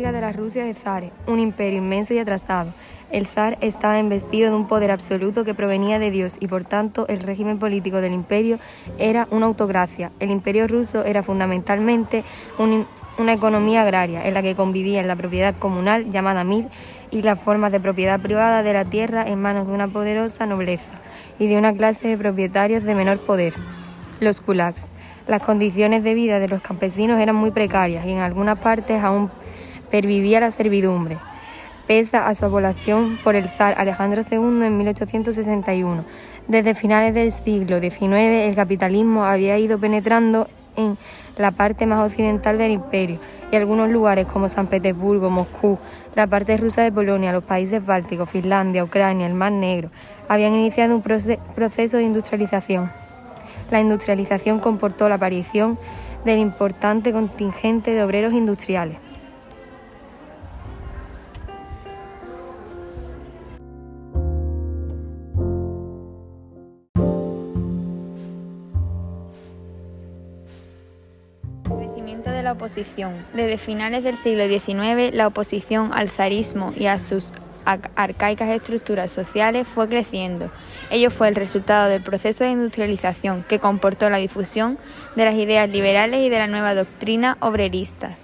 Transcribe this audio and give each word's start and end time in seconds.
de 0.00 0.20
la 0.22 0.32
Rusia 0.32 0.64
de 0.64 0.72
zares, 0.72 1.12
un 1.26 1.38
imperio 1.38 1.78
inmenso 1.78 2.14
y 2.14 2.18
atrasado. 2.18 2.72
El 3.12 3.26
zar 3.26 3.58
estaba 3.60 3.98
investido 3.98 4.48
de 4.50 4.56
un 4.56 4.66
poder 4.66 4.90
absoluto 4.90 5.44
que 5.44 5.52
provenía 5.52 5.98
de 5.98 6.10
Dios 6.10 6.38
y 6.40 6.48
por 6.48 6.64
tanto 6.64 7.06
el 7.08 7.20
régimen 7.20 7.58
político 7.58 8.00
del 8.00 8.14
imperio 8.14 8.58
era 8.98 9.28
una 9.30 9.44
autocracia. 9.44 10.10
El 10.18 10.30
imperio 10.30 10.66
ruso 10.66 11.04
era 11.04 11.22
fundamentalmente 11.22 12.24
una 12.58 13.32
economía 13.34 13.82
agraria 13.82 14.26
en 14.26 14.32
la 14.32 14.42
que 14.42 14.56
convivían 14.56 15.06
la 15.06 15.16
propiedad 15.16 15.54
comunal 15.58 16.10
llamada 16.10 16.44
mil 16.44 16.68
y 17.10 17.20
las 17.20 17.38
formas 17.38 17.70
de 17.70 17.80
propiedad 17.80 18.20
privada 18.20 18.62
de 18.62 18.72
la 18.72 18.86
tierra 18.86 19.24
en 19.26 19.42
manos 19.42 19.66
de 19.66 19.74
una 19.74 19.88
poderosa 19.88 20.46
nobleza 20.46 20.92
y 21.38 21.46
de 21.46 21.58
una 21.58 21.74
clase 21.74 22.08
de 22.08 22.16
propietarios 22.16 22.84
de 22.84 22.94
menor 22.94 23.20
poder, 23.20 23.52
los 24.18 24.40
kulaks. 24.40 24.88
Las 25.26 25.42
condiciones 25.42 26.02
de 26.02 26.14
vida 26.14 26.40
de 26.40 26.48
los 26.48 26.62
campesinos 26.62 27.20
eran 27.20 27.36
muy 27.36 27.50
precarias 27.50 28.06
y 28.06 28.12
en 28.12 28.20
algunas 28.20 28.58
partes 28.60 29.02
aún 29.02 29.30
pervivía 29.90 30.40
la 30.40 30.50
servidumbre, 30.50 31.18
pese 31.86 32.16
a 32.16 32.34
su 32.34 32.44
abolición 32.44 33.18
por 33.22 33.34
el 33.34 33.48
zar 33.48 33.74
Alejandro 33.76 34.22
II 34.22 34.64
en 34.64 34.76
1861. 34.76 36.04
Desde 36.48 36.74
finales 36.74 37.14
del 37.14 37.32
siglo 37.32 37.80
XIX 37.80 38.12
el 38.12 38.54
capitalismo 38.54 39.24
había 39.24 39.58
ido 39.58 39.78
penetrando 39.78 40.48
en 40.76 40.96
la 41.36 41.50
parte 41.50 41.86
más 41.86 42.06
occidental 42.06 42.58
del 42.58 42.72
imperio 42.72 43.18
y 43.50 43.56
algunos 43.56 43.90
lugares 43.90 44.26
como 44.26 44.48
San 44.48 44.66
Petersburgo, 44.66 45.30
Moscú, 45.30 45.78
la 46.14 46.26
parte 46.26 46.56
rusa 46.56 46.82
de 46.82 46.92
Polonia, 46.92 47.32
los 47.32 47.44
países 47.44 47.84
bálticos, 47.84 48.30
Finlandia, 48.30 48.84
Ucrania, 48.84 49.26
el 49.26 49.34
Mar 49.34 49.52
Negro, 49.52 49.90
habían 50.28 50.54
iniciado 50.54 50.94
un 50.94 51.02
proceso 51.02 51.96
de 51.96 52.02
industrialización. 52.02 52.90
La 53.70 53.80
industrialización 53.80 54.60
comportó 54.60 55.08
la 55.08 55.16
aparición 55.16 55.78
del 56.24 56.38
importante 56.38 57.12
contingente 57.12 57.92
de 57.92 58.02
obreros 58.02 58.32
industriales. 58.32 58.98
De 72.10 72.42
la 72.42 72.52
oposición. 72.52 73.24
Desde 73.34 73.56
finales 73.56 74.02
del 74.02 74.16
siglo 74.16 74.48
XIX, 74.48 75.14
la 75.14 75.28
oposición 75.28 75.92
al 75.92 76.08
zarismo 76.08 76.72
y 76.76 76.86
a 76.86 76.98
sus 76.98 77.30
arcaicas 77.64 78.48
estructuras 78.48 79.12
sociales 79.12 79.68
fue 79.68 79.88
creciendo. 79.88 80.50
Ello 80.90 81.12
fue 81.12 81.28
el 81.28 81.36
resultado 81.36 81.88
del 81.88 82.02
proceso 82.02 82.42
de 82.42 82.50
industrialización 82.50 83.44
que 83.48 83.60
comportó 83.60 84.10
la 84.10 84.16
difusión 84.16 84.76
de 85.14 85.24
las 85.24 85.36
ideas 85.36 85.70
liberales 85.70 86.22
y 86.26 86.28
de 86.28 86.38
la 86.38 86.48
nueva 86.48 86.74
doctrina 86.74 87.36
obreristas. 87.38 88.18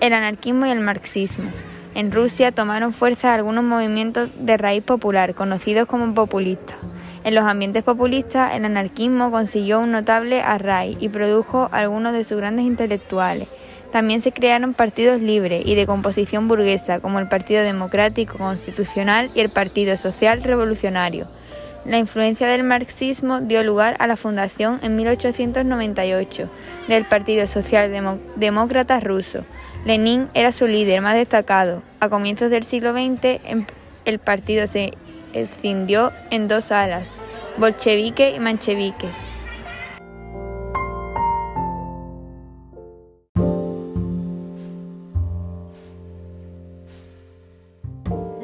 El 0.00 0.12
anarquismo 0.12 0.66
y 0.66 0.70
el 0.70 0.80
marxismo. 0.80 1.52
En 1.94 2.10
Rusia 2.10 2.50
tomaron 2.50 2.92
fuerza 2.92 3.32
algunos 3.32 3.62
movimientos 3.62 4.28
de 4.36 4.56
raíz 4.56 4.82
popular, 4.82 5.36
conocidos 5.36 5.86
como 5.86 6.12
populistas. 6.14 6.76
En 7.24 7.34
los 7.34 7.44
ambientes 7.44 7.82
populistas, 7.82 8.54
el 8.54 8.66
anarquismo 8.66 9.30
consiguió 9.30 9.80
un 9.80 9.92
notable 9.92 10.42
arraigo 10.42 10.98
y 11.00 11.08
produjo 11.08 11.70
algunos 11.72 12.12
de 12.12 12.22
sus 12.22 12.36
grandes 12.36 12.66
intelectuales. 12.66 13.48
También 13.90 14.20
se 14.20 14.32
crearon 14.32 14.74
partidos 14.74 15.22
libres 15.22 15.66
y 15.66 15.74
de 15.74 15.86
composición 15.86 16.48
burguesa, 16.48 17.00
como 17.00 17.20
el 17.20 17.28
Partido 17.28 17.62
Democrático 17.62 18.36
Constitucional 18.36 19.30
y 19.34 19.40
el 19.40 19.50
Partido 19.50 19.96
Social 19.96 20.42
Revolucionario. 20.42 21.26
La 21.86 21.96
influencia 21.96 22.46
del 22.46 22.62
marxismo 22.62 23.40
dio 23.40 23.62
lugar 23.62 23.96
a 24.00 24.06
la 24.06 24.16
fundación 24.16 24.80
en 24.82 24.96
1898 24.96 26.50
del 26.88 27.06
Partido 27.06 27.46
Social 27.46 27.90
Demócrata 28.36 29.00
Ruso. 29.00 29.44
Lenin 29.86 30.28
era 30.34 30.52
su 30.52 30.66
líder 30.66 31.00
más 31.00 31.14
destacado. 31.14 31.82
A 32.00 32.08
comienzos 32.10 32.50
del 32.50 32.64
siglo 32.64 32.92
XX 32.92 33.40
em, 33.44 33.66
el 34.04 34.18
partido 34.18 34.66
se 34.66 34.92
escindió 35.34 36.12
en 36.30 36.48
dos 36.48 36.72
alas, 36.72 37.10
bolcheviques 37.58 38.34
y 38.34 38.40
mancheviques. 38.40 39.10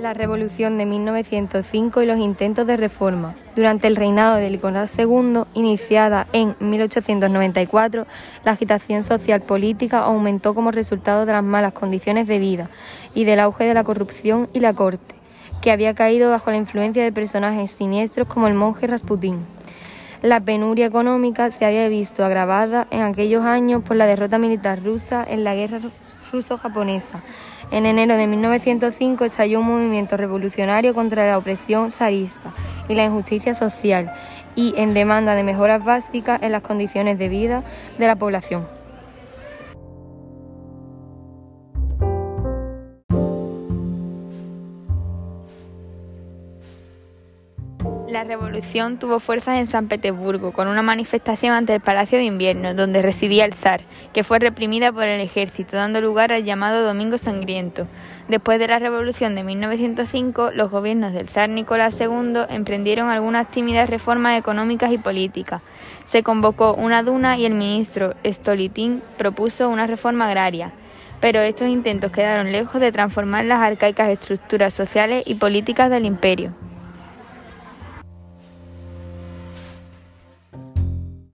la 0.00 0.14
Revolución 0.14 0.78
de 0.78 0.86
1905 0.86 2.02
y 2.02 2.06
los 2.06 2.18
intentos 2.18 2.66
de 2.66 2.76
reforma. 2.76 3.36
Durante 3.54 3.86
el 3.86 3.96
reinado 3.96 4.36
de 4.36 4.50
Nicolás 4.50 4.98
II, 4.98 5.42
iniciada 5.54 6.26
en 6.32 6.56
1894, 6.58 8.06
la 8.44 8.52
agitación 8.52 9.02
social 9.02 9.42
política 9.42 10.00
aumentó 10.00 10.54
como 10.54 10.70
resultado 10.70 11.26
de 11.26 11.32
las 11.32 11.44
malas 11.44 11.74
condiciones 11.74 12.26
de 12.26 12.38
vida 12.38 12.70
y 13.14 13.24
del 13.24 13.40
auge 13.40 13.64
de 13.64 13.74
la 13.74 13.84
corrupción 13.84 14.48
y 14.52 14.60
la 14.60 14.72
corte, 14.72 15.14
que 15.60 15.70
había 15.70 15.94
caído 15.94 16.30
bajo 16.30 16.50
la 16.50 16.56
influencia 16.56 17.02
de 17.02 17.12
personajes 17.12 17.72
siniestros 17.72 18.28
como 18.28 18.48
el 18.48 18.54
monje 18.54 18.86
Rasputín. 18.86 19.44
La 20.22 20.40
penuria 20.40 20.86
económica 20.86 21.50
se 21.50 21.64
había 21.64 21.88
visto 21.88 22.24
agravada 22.24 22.86
en 22.90 23.02
aquellos 23.02 23.44
años 23.44 23.82
por 23.82 23.96
la 23.96 24.06
derrota 24.06 24.38
militar 24.38 24.82
rusa 24.82 25.24
en 25.26 25.44
la 25.44 25.54
guerra 25.54 25.80
ruso-japonesa. 26.30 27.22
En 27.70 27.86
enero 27.86 28.16
de 28.16 28.26
1905 28.26 29.24
estalló 29.24 29.60
un 29.60 29.66
movimiento 29.66 30.16
revolucionario 30.16 30.94
contra 30.94 31.26
la 31.26 31.38
opresión 31.38 31.92
zarista 31.92 32.52
y 32.88 32.94
la 32.94 33.04
injusticia 33.04 33.54
social 33.54 34.12
y 34.56 34.74
en 34.76 34.92
demanda 34.92 35.34
de 35.34 35.44
mejoras 35.44 35.84
básicas 35.84 36.42
en 36.42 36.52
las 36.52 36.62
condiciones 36.62 37.18
de 37.18 37.28
vida 37.28 37.62
de 37.98 38.06
la 38.06 38.16
población. 38.16 38.79
La 48.10 48.24
revolución 48.24 48.98
tuvo 48.98 49.20
fuerzas 49.20 49.58
en 49.58 49.68
San 49.68 49.86
Petersburgo, 49.86 50.50
con 50.50 50.66
una 50.66 50.82
manifestación 50.82 51.52
ante 51.52 51.74
el 51.74 51.80
Palacio 51.80 52.18
de 52.18 52.24
Invierno, 52.24 52.74
donde 52.74 53.02
residía 53.02 53.44
el 53.44 53.54
zar, 53.54 53.82
que 54.12 54.24
fue 54.24 54.40
reprimida 54.40 54.90
por 54.90 55.04
el 55.04 55.20
ejército, 55.20 55.76
dando 55.76 56.00
lugar 56.00 56.32
al 56.32 56.42
llamado 56.42 56.82
Domingo 56.82 57.18
Sangriento. 57.18 57.86
Después 58.26 58.58
de 58.58 58.66
la 58.66 58.80
revolución 58.80 59.36
de 59.36 59.44
1905, 59.44 60.50
los 60.50 60.72
gobiernos 60.72 61.12
del 61.12 61.28
zar 61.28 61.50
Nicolás 61.50 62.00
II 62.00 62.46
emprendieron 62.48 63.10
algunas 63.10 63.48
tímidas 63.48 63.88
reformas 63.88 64.36
económicas 64.36 64.90
y 64.90 64.98
políticas. 64.98 65.62
Se 66.04 66.24
convocó 66.24 66.74
una 66.74 67.04
duna 67.04 67.38
y 67.38 67.46
el 67.46 67.54
ministro 67.54 68.14
Stolitín 68.24 69.04
propuso 69.18 69.68
una 69.68 69.86
reforma 69.86 70.26
agraria 70.26 70.72
pero 71.20 71.40
estos 71.42 71.68
intentos 71.68 72.10
quedaron 72.12 72.50
lejos 72.50 72.80
de 72.80 72.92
transformar 72.92 73.44
las 73.44 73.60
arcaicas 73.60 74.08
estructuras 74.08 74.72
sociales 74.72 75.22
y 75.26 75.34
políticas 75.34 75.90
del 75.90 76.06
imperio. 76.06 76.54